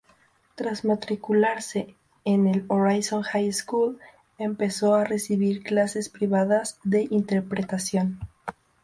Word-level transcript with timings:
Tras 0.55 0.83
matricularse 0.83 1.93
en 2.25 2.47
el 2.47 2.65
Horizon 2.69 3.21
High 3.21 3.53
School, 3.53 3.99
empezó 4.39 4.95
a 4.95 5.03
recibir 5.03 5.61
clases 5.61 6.09
privadas 6.09 6.79
de 6.83 7.05
interpretación. 7.11 8.17